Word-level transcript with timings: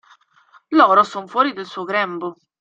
Loro 0.71 1.03
son 1.05 1.27
fuori 1.27 1.53
del 1.53 1.67
suo 1.67 1.83
grembo. 1.83 2.35